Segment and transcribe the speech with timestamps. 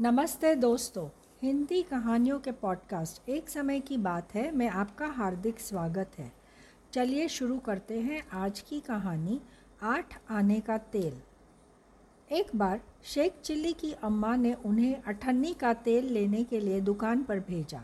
[0.00, 1.08] नमस्ते दोस्तों,
[1.42, 6.32] हिंदी कहानियों के पॉडकास्ट एक समय की बात है, मैं आपका हार्दिक स्वागत है।
[6.92, 9.40] चलिए शुरू करते हैं आज की कहानी,
[9.82, 11.20] आठ आने का तेल।
[12.32, 17.22] एक बार, शेख चिल्ली की अम्मा ने उन्हें अठन्नी का तेल लेने के लिए दुकान
[17.22, 17.80] पर भेजा।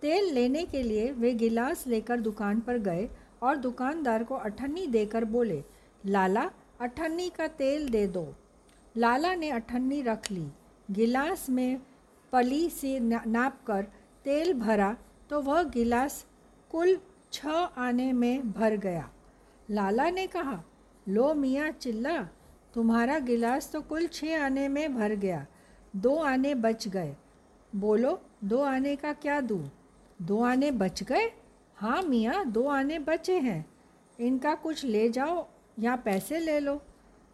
[0.00, 3.08] तेल लेने के लिए वे गिलास लेकर दुकान पर गए
[3.42, 5.64] और दुकानदार को अठन्नी देकर बोले,
[6.06, 8.34] लाला, अठन्नी का तेल दे दो।
[8.96, 10.48] लाला ने अठन्नी रख ली।
[10.90, 11.80] गिलास में
[12.32, 13.82] पली से नाप कर
[14.24, 14.96] तेल भरा
[15.30, 16.26] तो वह गिलास
[16.70, 16.98] कुल
[17.32, 19.10] छः आने में भर गया।
[19.70, 20.62] लाला ने कहा,
[21.08, 22.22] लो मियाँ, चिल्ला।
[22.74, 25.46] तुम्हारा गिलास तो कुल छः आने में भर गया।
[25.96, 27.16] दो आने बच गए।
[27.74, 29.70] बोलो, दो आने का क्या दूँ?
[30.22, 31.30] दो आने बच गए?
[31.76, 33.66] हाँ मियाँ, दो आने बचे हैं।
[34.20, 35.46] इनका कुछ ले जाओ
[35.78, 36.82] या पैसे ले लो।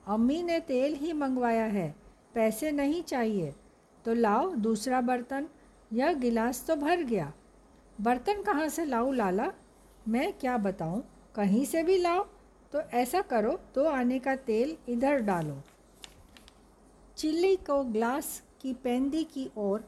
[0.06, 2.05] अम्मी ने तेल ही मंगवाया है।
[2.36, 3.54] पैसे नहीं चाहिए
[4.04, 5.46] तो लाओ दूसरा बर्तन।
[5.90, 7.32] यह गिलास तो भर गया।
[7.98, 9.52] बर्तन कहाँ से लाऊं लाला?
[10.08, 11.02] मैं क्या बताऊँ?
[11.34, 12.26] कहीं से भी लाओ।
[12.72, 15.60] तो ऐसा करो तो आने का तेल इधर डालो।
[17.16, 19.84] चिल्ली को ग्लास की पेंदी की ओर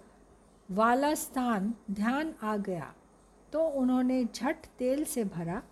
[0.70, 2.92] वाला स्थान ध्यान आ गया।
[3.52, 5.62] तो उन्होंने झट तेल से भरा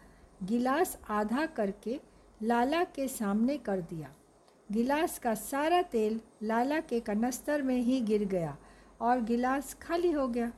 [0.42, 2.00] गिलास आधा करके
[2.42, 4.08] लाला के सामने कर दिया।
[4.70, 8.56] गिलास का सारा तेल लाला के कनस्तर में ही गिर गया
[9.00, 10.50] और गिलास खाली हो गया।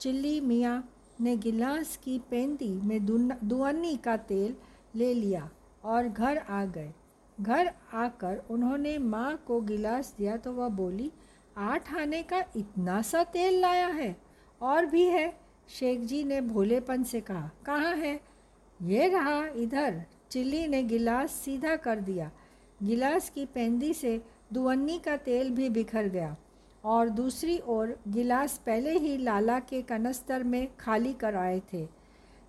[0.00, 0.88] चिल्ली मियाँ
[1.20, 4.54] ने गिलास की पेंदी में दुअन्नी का तेल
[4.94, 5.48] ले लिया
[5.84, 6.92] और घर आ गए।
[7.38, 11.10] घर आकर उन्होंने माँ को गिलास दिया तो वह बोली,
[11.56, 14.16] आठ आने का इतना सा तेल लाया है
[14.60, 15.32] और भी है?
[15.70, 18.20] शेख जी ने भोलेपन से कहा, कहाँ है?
[18.80, 22.30] ये रहा इधर। चिल्ली ने गिलास सीधा कर दिया।
[22.82, 24.20] गिलास की पेंदी से
[24.52, 26.36] दुअन्नी का तेल भी बिखर गया
[26.84, 31.86] और दूसरी ओर गिलास पहले ही लाला के कनस्तर में खाली कर आए थे।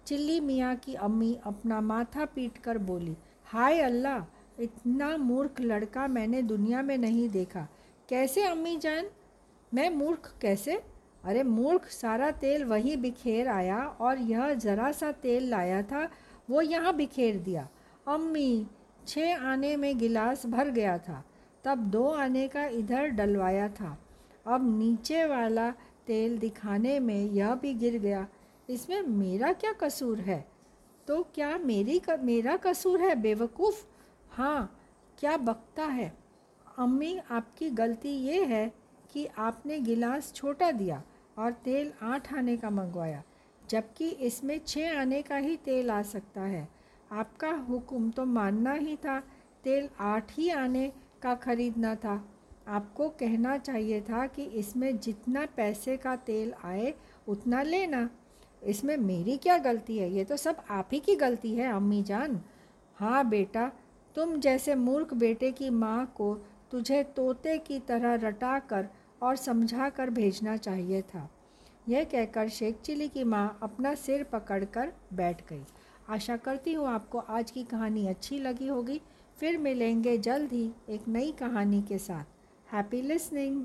[0.08, 4.23] चिल्ली मियाँ की अम्मी अपना माथा पीट कर बोली, हाय अल्लाह,
[4.60, 7.67] इतना मूर्ख लड़का मैंने दुनिया में नहीं देखा।
[8.10, 9.05] कैसे अम्मी जान?
[9.72, 10.82] मैं मूर्ख कैसे?
[11.23, 16.08] अरे मूर्ख, सारा तेल वहीं बिखेर आया और यह ज़रा सा तेल लाया था,
[16.49, 17.67] वो यहाँ बिखेर दिया।
[18.08, 18.66] अम्मी
[19.08, 21.23] छः आने में गिलास भर गया था।
[21.64, 23.97] तब दो आने का इधर डलवाया था।
[24.47, 25.69] अब नीचे वाला
[26.08, 28.27] तेल दिखाने में यह भी गिर गया।
[28.69, 30.45] इसमें मेरा क्या कसूर है?
[31.08, 33.86] तो क्या मेरी क, मेरा कसूर है बेवकूफ़?
[34.31, 34.80] हाँ
[35.19, 36.13] क्या बकता है?
[36.77, 38.71] अम्मी आपकी गलती ये है
[39.13, 41.02] कि आपने गिलास छोटा दिया
[41.37, 43.23] और तेल आठ आने का मंगवाया
[43.69, 46.67] जबकि इसमें छः आने का ही तेल आ सकता है।
[47.13, 49.19] आपका हुक्म तो मानना ही था,
[49.63, 50.91] तेल आठ ही आने
[51.23, 52.23] का खरीदना था।
[52.67, 56.93] आपको कहना चाहिए था कि इसमें जितना पैसे का तेल आए,
[57.27, 58.09] उतना लेना।
[58.63, 60.09] इसमें मेरी क्या गलती है?
[60.11, 62.39] ये तो सब आप ही की गलती है, अम्मी जान।
[62.97, 63.71] हाँ बेटा,
[64.15, 66.33] तुम जैसे मूर्ख बेटे की माँ को
[66.71, 68.87] तुझे तोते की तरह रटा कर
[69.21, 71.30] और समझा कर भेजना चाहिए था।
[71.89, 75.63] यह कहकर शेख चिली की माँ अपना सिर पकड़कर बैठ गई।
[76.09, 79.02] आशा करती हूँ आपको आज की कहानी अच्छी लगी होगी।
[79.39, 82.23] फिर मिलेंगे जल्द ही एक नई कहानी के साथ।
[82.73, 83.61] Happy listening